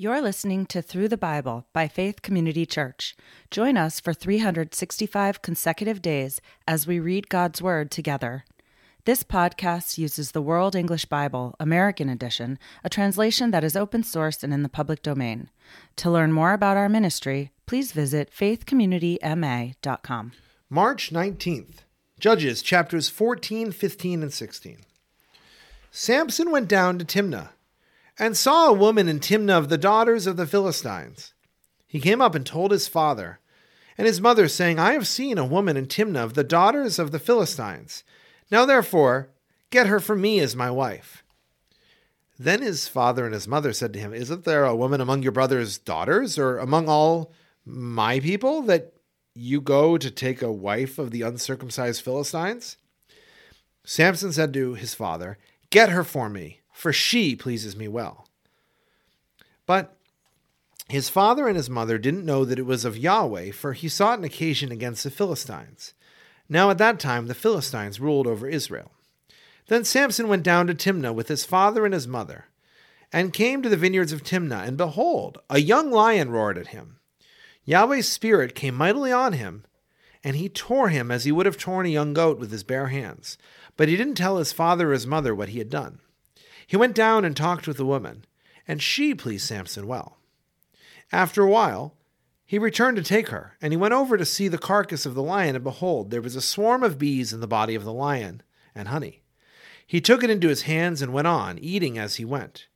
[0.00, 3.16] You're listening to Through the Bible by Faith Community Church.
[3.50, 8.44] Join us for 365 consecutive days as we read God's Word together.
[9.06, 14.44] This podcast uses the World English Bible, American Edition, a translation that is open source
[14.44, 15.50] and in the public domain.
[15.96, 20.32] To learn more about our ministry, please visit faithcommunityma.com.
[20.70, 21.78] March 19th,
[22.20, 24.76] Judges chapters 14, 15, and 16.
[25.90, 27.48] Samson went down to Timnah
[28.18, 31.34] and saw a woman in Timnah of the daughters of the Philistines.
[31.86, 33.40] He came up and told his father
[33.96, 37.10] and his mother, saying, I have seen a woman in Timnah of the daughters of
[37.10, 38.04] the Philistines.
[38.50, 39.30] Now therefore,
[39.70, 41.24] get her for me as my wife.
[42.38, 45.32] Then his father and his mother said to him, Isn't there a woman among your
[45.32, 47.32] brother's daughters, or among all
[47.64, 48.92] my people, that
[49.34, 52.76] you go to take a wife of the uncircumcised Philistines?
[53.84, 55.38] Samson said to his father,
[55.70, 58.28] Get her for me for she pleases me well.
[59.66, 59.96] But
[60.88, 64.20] his father and his mother didn't know that it was of Yahweh, for he sought
[64.20, 65.92] an occasion against the Philistines.
[66.48, 68.92] Now at that time the Philistines ruled over Israel.
[69.66, 72.44] Then Samson went down to Timnah with his father and his mother,
[73.12, 77.00] and came to the vineyards of Timnah, and behold, a young lion roared at him.
[77.64, 79.64] Yahweh's spirit came mightily on him,
[80.22, 82.86] and he tore him as he would have torn a young goat with his bare
[82.86, 83.36] hands.
[83.76, 85.98] But he didn't tell his father or his mother what he had done.
[86.68, 88.26] He went down and talked with the woman,
[88.68, 90.18] and she pleased Samson well.
[91.10, 91.94] After a while,
[92.44, 95.22] he returned to take her, and he went over to see the carcass of the
[95.22, 98.42] lion, and behold, there was a swarm of bees in the body of the lion,
[98.74, 99.22] and honey.
[99.86, 102.66] He took it into his hands and went on, eating as he went.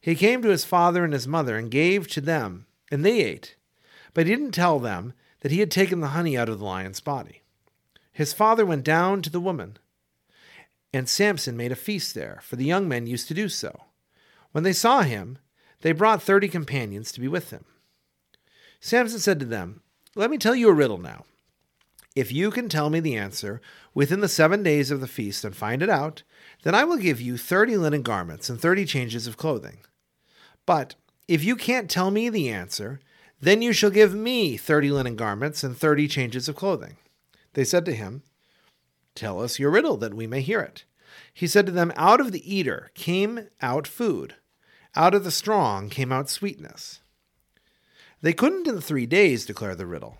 [0.00, 3.56] He came to his father and his mother, and gave to them, and they ate.
[4.14, 7.00] But he didn't tell them that he had taken the honey out of the lion's
[7.00, 7.42] body.
[8.14, 9.76] His father went down to the woman,
[10.92, 13.84] and Samson made a feast there, for the young men used to do so.
[14.52, 15.38] When they saw him,
[15.80, 17.64] they brought thirty companions to be with him.
[18.80, 19.82] Samson said to them,
[20.14, 21.24] Let me tell you a riddle now.
[22.14, 23.60] If you can tell me the answer
[23.94, 26.22] within the seven days of the feast and find it out,
[26.62, 29.78] then I will give you thirty linen garments and thirty changes of clothing.
[30.66, 30.94] But
[31.26, 33.00] if you can't tell me the answer,
[33.40, 36.96] then you shall give me thirty linen garments and thirty changes of clothing.
[37.54, 38.22] They said to him,
[39.14, 40.84] Tell us your riddle that we may hear it.
[41.32, 44.34] He said to them, Out of the eater came out food,
[44.94, 47.00] out of the strong came out sweetness.
[48.20, 50.18] They couldn't in three days declare the riddle.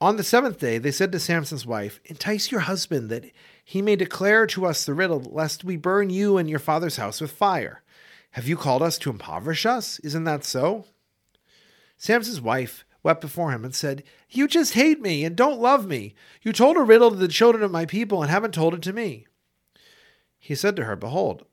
[0.00, 3.24] On the seventh day, they said to Samson's wife, Entice your husband that
[3.64, 7.20] he may declare to us the riddle, lest we burn you and your father's house
[7.20, 7.82] with fire.
[8.32, 9.98] Have you called us to impoverish us?
[10.00, 10.84] Isn't that so?
[11.96, 16.14] Samson's wife wept before him and said, You just hate me and don't love me.
[16.42, 18.92] You told a riddle to the children of my people and haven't told it to
[18.92, 19.26] me.
[20.38, 21.46] He said to her, Behold,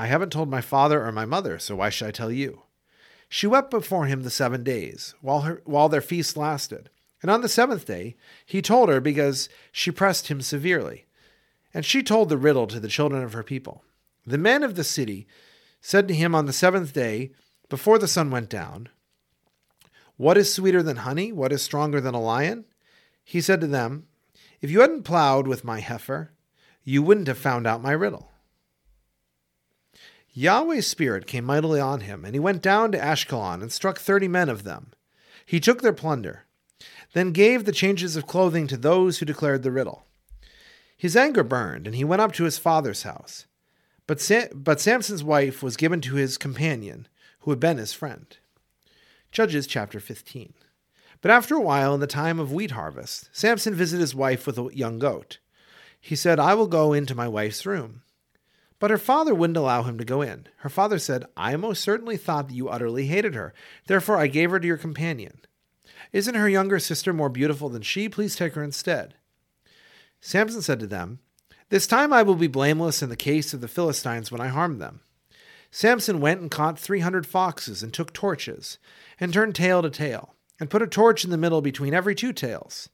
[0.00, 2.62] I haven't told my father or my mother, so why should I tell you?
[3.28, 6.90] She wept before him the seven days, while, her, while their feast lasted.
[7.22, 11.06] And on the seventh day he told her because she pressed him severely.
[11.72, 13.84] And she told the riddle to the children of her people.
[14.26, 15.28] The men of the city
[15.80, 17.30] said to him on the seventh day,
[17.68, 18.88] before the sun went down,
[20.20, 21.32] what is sweeter than honey?
[21.32, 22.66] What is stronger than a lion?
[23.24, 24.06] He said to them,
[24.60, 26.32] If you hadn't plowed with my heifer,
[26.84, 28.30] you wouldn't have found out my riddle.
[30.34, 34.28] Yahweh's Spirit came mightily on him, and he went down to Ashkelon and struck thirty
[34.28, 34.92] men of them.
[35.46, 36.44] He took their plunder,
[37.14, 40.04] then gave the changes of clothing to those who declared the riddle.
[40.98, 43.46] His anger burned, and he went up to his father's house.
[44.06, 47.08] But, Sa- but Samson's wife was given to his companion,
[47.40, 48.36] who had been his friend.
[49.32, 50.54] Judges chapter 15.
[51.20, 54.58] But after a while, in the time of wheat harvest, Samson visited his wife with
[54.58, 55.38] a young goat.
[56.00, 58.02] He said, I will go into my wife's room.
[58.80, 60.48] But her father wouldn't allow him to go in.
[60.58, 63.54] Her father said, I most certainly thought that you utterly hated her.
[63.86, 65.40] Therefore, I gave her to your companion.
[66.12, 68.08] Isn't her younger sister more beautiful than she?
[68.08, 69.14] Please take her instead.
[70.20, 71.20] Samson said to them,
[71.68, 74.78] This time I will be blameless in the case of the Philistines when I harm
[74.78, 75.02] them.
[75.70, 78.78] Samson went and caught three hundred foxes and took torches
[79.18, 82.32] and turned tail to tail, and put a torch in the middle between every two
[82.32, 82.88] tails.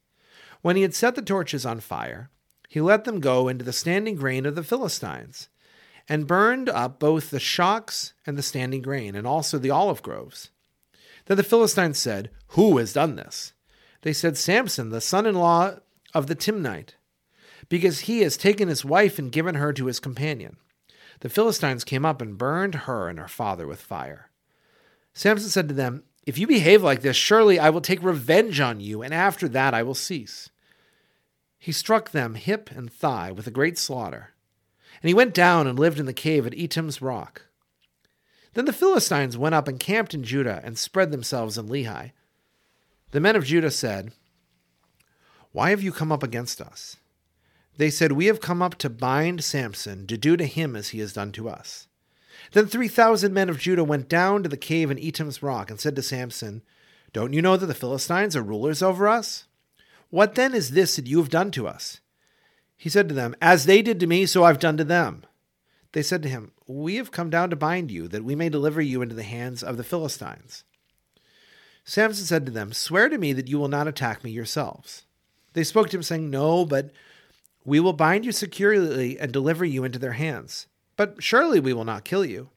[0.63, 2.31] When he had set the torches on fire,
[2.69, 5.49] he let them go into the standing grain of the Philistines,
[6.09, 10.51] and burned up both the shocks and the standing grain, and also the olive groves.
[11.27, 13.53] Then the Philistines said, Who has done this?
[14.03, 15.77] They said, Samson, the son in law
[16.15, 16.91] of the Timnite,
[17.69, 20.57] because he has taken his wife and given her to his companion.
[21.21, 24.31] The Philistines came up and burned her and her father with fire.
[25.15, 28.81] Samson said to them, if you behave like this, surely I will take revenge on
[28.81, 30.51] you, and after that I will cease.
[31.57, 34.35] He struck them hip and thigh with a great slaughter,
[35.01, 37.43] and he went down and lived in the cave at Etam's rock.
[38.55, 42.11] Then the Philistines went up and camped in Judah and spread themselves in Lehi.
[43.13, 44.13] The men of Judah said,
[45.53, 46.97] Why have you come up against us?
[47.77, 51.01] They said, We have come up to bind Samson, to do to him as he
[51.01, 51.89] has done to us.
[52.53, 55.81] Then three thousand men of Judah went down to the cave in Etam's rock and
[55.81, 56.63] said to Samson,
[57.13, 59.45] Don't you know that the Philistines are rulers over us?
[60.11, 62.01] What then is this that you have done to us?
[62.77, 65.25] He said to them, As they did to me, so I've done to them.
[65.93, 68.81] They said to him, We have come down to bind you, that we may deliver
[68.81, 70.65] you into the hands of the Philistines.
[71.85, 75.05] Samson said to them, Swear to me that you will not attack me yourselves.
[75.55, 76.91] They spoke to him, saying, No, but
[77.67, 80.69] we will bind you securely and deliver you into their hands.
[80.97, 82.49] But surely we will not kill you.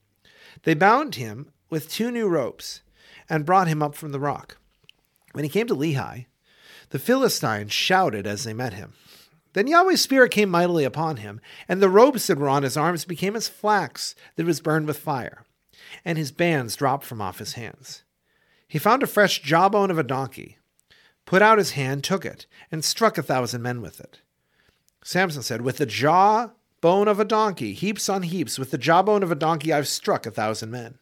[0.64, 2.82] They bound him with two new ropes
[3.28, 4.58] and brought him up from the rock.
[5.34, 6.28] When he came to Lehi,
[6.92, 8.94] the Philistines shouted as they met him.
[9.54, 13.04] Then Yahweh's Spirit came mightily upon him, and the ropes that were on his arms
[13.04, 15.44] became as flax that was burned with fire,
[16.06, 18.04] and his bands dropped from off his hands.
[18.68, 20.60] He found a fresh jawbone of a donkey,
[21.26, 24.22] put out his hand, took it, and struck a thousand men with it.
[25.04, 29.32] Samson said, With the jawbone of a donkey, heaps on heaps, with the jawbone of
[29.32, 31.00] a donkey I've struck a thousand men.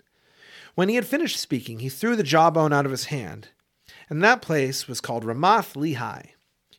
[0.76, 3.50] When he had finished speaking, he threw the jawbone out of his hand,
[4.10, 6.30] and that place was called Ramath Lehi.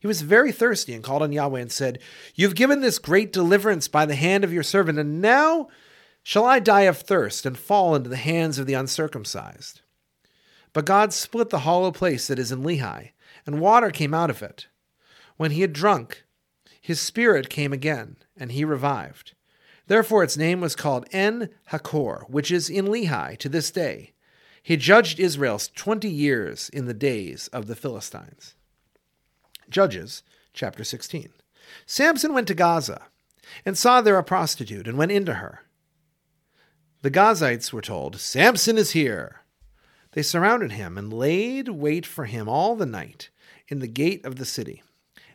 [0.01, 1.99] He was very thirsty and called on Yahweh and said,
[2.35, 5.69] You've given this great deliverance by the hand of your servant, and now
[6.23, 9.81] shall I die of thirst and fall into the hands of the uncircumcised.
[10.73, 13.11] But God split the hollow place that is in Lehi,
[13.45, 14.69] and water came out of it.
[15.37, 16.25] When he had drunk,
[16.89, 19.35] his spirit came again, and he revived.
[19.89, 24.15] Therefore its name was called En Hakkore, which is in Lehi to this day.
[24.63, 28.55] He judged Israel twenty years in the days of the Philistines.
[29.69, 30.23] Judges
[30.55, 31.29] chapter 16.
[31.85, 33.03] Samson went to Gaza
[33.67, 35.65] and saw there a prostitute and went into her.
[37.03, 39.43] The Gazites were told, Samson is here.
[40.13, 43.29] They surrounded him and laid wait for him all the night
[43.69, 44.83] in the gate of the city,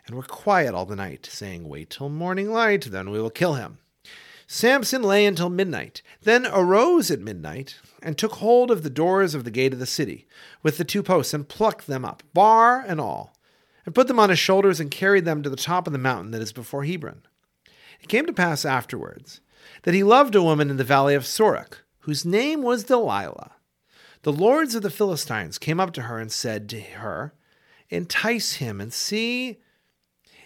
[0.06, 3.54] and were quiet all the night, saying, Wait till morning light, then we will kill
[3.56, 3.78] him.
[4.48, 9.46] Samson lay until midnight, then arose at midnight, and took hold of the doors of
[9.46, 10.28] the gate of the city,
[10.62, 13.34] with the two posts, and plucked them up, bar and all,
[13.86, 16.32] and put them on his shoulders, and carried them to the top of the mountain
[16.32, 17.24] that is before Hebron.
[18.02, 19.40] It came to pass afterwards
[19.84, 23.54] that he loved a woman in the valley of Sorek, whose name was Delilah.
[24.24, 27.34] The lords of the Philistines came up to her and said to her,
[27.90, 29.60] Entice him and see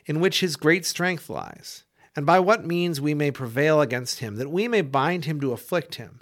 [0.08, 1.84] in which his great strength lies,
[2.16, 5.52] and by what means we may prevail against him, that we may bind him to
[5.52, 6.22] afflict him.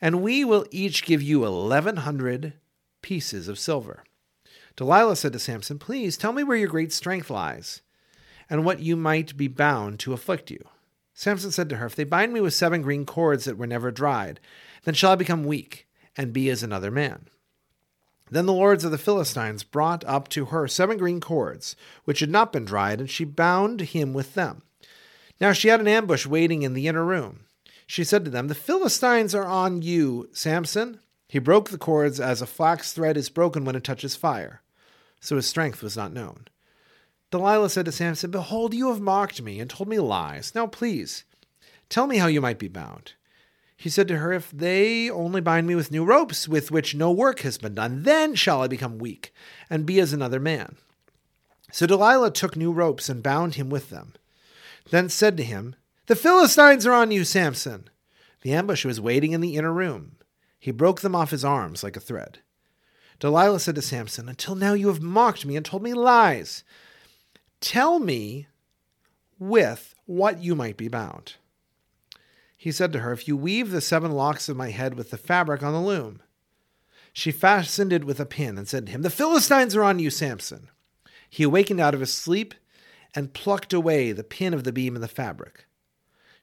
[0.00, 2.54] And we will each give you eleven hundred
[3.02, 4.04] pieces of silver.
[4.76, 7.82] Delilah said to Samson, Please tell me where your great strength lies,
[8.48, 10.64] and what you might be bound to afflict you.
[11.12, 13.90] Samson said to her, If they bind me with seven green cords that were never
[13.90, 14.38] dried,
[14.84, 17.26] then shall I become weak and be as another man.
[18.30, 22.30] Then the lords of the Philistines brought up to her seven green cords, which had
[22.30, 24.62] not been dried, and she bound him with them.
[25.40, 27.44] Now she had an ambush waiting in the inner room.
[27.86, 31.00] She said to them, The Philistines are on you, Samson.
[31.28, 34.62] He broke the cords as a flax thread is broken when it touches fire.
[35.20, 36.48] So his strength was not known.
[37.30, 40.54] Delilah said to Samson, Behold, you have mocked me and told me lies.
[40.54, 41.24] Now please,
[41.88, 43.12] tell me how you might be bound.
[43.80, 47.12] He said to her, If they only bind me with new ropes with which no
[47.12, 49.32] work has been done, then shall I become weak
[49.70, 50.74] and be as another man.
[51.70, 54.14] So Delilah took new ropes and bound him with them.
[54.90, 57.88] Then said to him, The Philistines are on you, Samson.
[58.42, 60.16] The ambush was waiting in the inner room.
[60.58, 62.40] He broke them off his arms like a thread.
[63.20, 66.64] Delilah said to Samson, Until now you have mocked me and told me lies.
[67.60, 68.48] Tell me
[69.38, 71.34] with what you might be bound.
[72.58, 75.16] He said to her, If you weave the seven locks of my head with the
[75.16, 76.20] fabric on the loom.
[77.12, 80.10] She fastened it with a pin and said to him, The Philistines are on you,
[80.10, 80.68] Samson.
[81.30, 82.54] He awakened out of his sleep
[83.14, 85.66] and plucked away the pin of the beam in the fabric.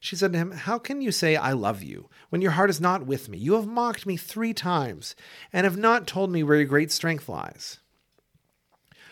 [0.00, 2.80] She said to him, How can you say, I love you, when your heart is
[2.80, 3.36] not with me?
[3.36, 5.16] You have mocked me three times,
[5.52, 7.78] and have not told me where your great strength lies.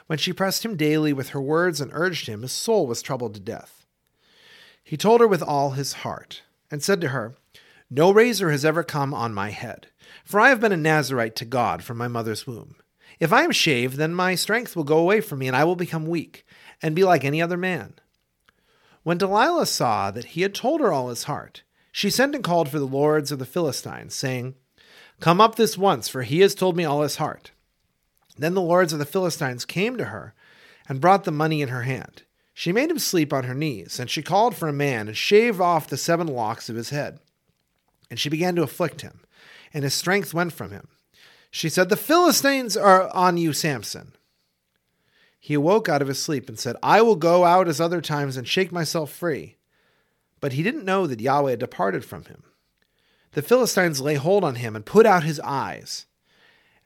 [0.07, 3.35] When she pressed him daily with her words and urged him, his soul was troubled
[3.35, 3.85] to death.
[4.83, 6.43] He told her with all his heart
[6.75, 7.37] and said to her,
[7.89, 9.87] No razor has ever come on my head,
[10.25, 12.75] for I have been a Nazarite to God from my mother's womb.
[13.21, 15.77] If I am shaved, then my strength will go away from me, and I will
[15.77, 16.45] become weak,
[16.83, 17.95] and be like any other man.
[19.05, 21.63] When Delilah saw that he had told her all his heart,
[21.93, 24.57] she sent and called for the lords of the Philistines, saying,
[25.21, 27.53] Come up this once, for he has told me all his heart.
[28.37, 30.35] Then the lords of the Philistines came to her
[30.89, 32.25] and brought the money in her hand.
[32.57, 35.61] She made him sleep on her knees, and she called for a man and shaved
[35.61, 37.19] off the seven locks of his head.
[38.09, 39.21] And she began to afflict him,
[39.75, 40.87] and his strength went from him.
[41.51, 44.13] She said, The Philistines are on you, Samson.
[45.41, 48.37] He awoke out of his sleep and said, I will go out as other times
[48.37, 49.57] and shake myself free.
[50.41, 52.45] But he didn't know that Yahweh had departed from him.
[53.33, 56.07] The Philistines lay hold on him and put out his eyes.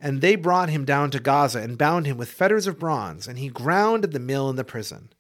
[0.01, 3.39] And they brought him down to Gaza and bound him with fetters of bronze, and
[3.39, 5.11] he ground at the mill in the prison.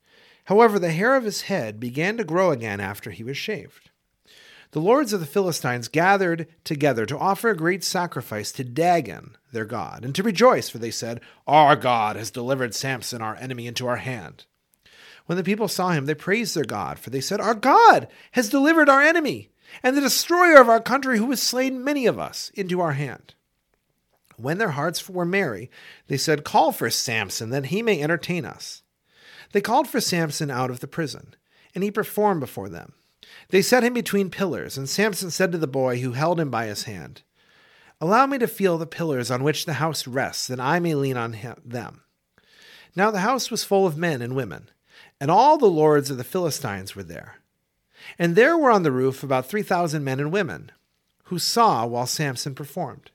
[0.49, 3.91] However, the hair of his head began to grow again after he was shaved.
[4.71, 9.67] The lords of the Philistines gathered together to offer a great sacrifice to Dagon, their
[9.67, 13.87] god, and to rejoice, for they said, Our God has delivered Samson, our enemy, into
[13.87, 14.47] our hand.
[15.27, 18.49] When the people saw him, they praised their God, for they said, Our God has
[18.49, 19.51] delivered our enemy,
[19.83, 23.35] and the destroyer of our country, who has slain many of us, into our hand.
[24.39, 25.71] When their hearts were merry,
[26.07, 28.83] they said, Call for Samson, that he may entertain us.
[29.53, 31.35] They called for Samson out of the prison,
[31.75, 32.93] and he performed before them.
[33.51, 36.67] They set him between pillars, and Samson said to the boy who held him by
[36.67, 37.23] his hand,
[38.01, 41.17] Allow me to feel the pillars on which the house rests, that I may lean
[41.17, 42.03] on him, them.
[42.95, 44.71] Now the house was full of men and women,
[45.21, 47.37] and all the lords of the Philistines were there.
[48.19, 50.71] And there were on the roof about three thousand men and women,
[51.25, 53.11] who saw while Samson performed.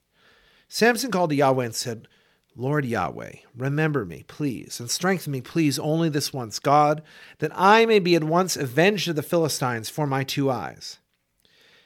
[0.67, 2.07] Samson called to Yahweh and said,
[2.55, 7.01] Lord Yahweh, remember me, please, and strengthen me, please, only this once, God,
[7.39, 11.00] that I may be at once avenged of the Philistines for my two eyes.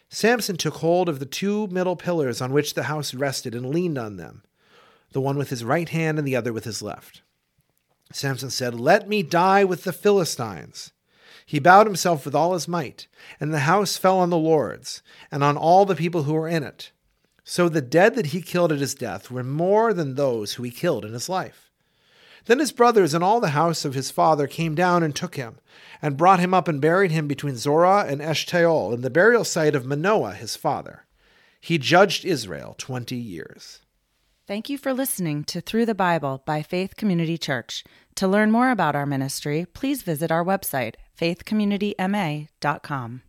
[0.10, 3.98] Samson took hold of the two middle pillars on which the house rested and leaned
[3.98, 4.44] on them,
[5.14, 7.22] the one with his right hand and the other with his left.
[8.12, 10.92] Samson said, Let me die with the Philistines.
[11.46, 13.08] He bowed himself with all his might,
[13.40, 16.64] and the house fell on the lords, and on all the people who were in
[16.64, 16.92] it.
[17.50, 20.70] So the dead that he killed at his death were more than those who he
[20.70, 21.72] killed in his life.
[22.44, 25.60] Then his brothers and all the house of his father came down and took him,
[26.02, 29.76] and brought him up and buried him between Zorah and Eshtaol in the burial site
[29.76, 31.06] of Manoah his father.
[31.62, 33.80] He judged Israel twenty years.
[34.46, 37.86] Thank you for listening to Through the Bible by Faith Community Church.
[38.16, 43.22] To learn more about our ministry, please visit our website, faithcommunityma.com.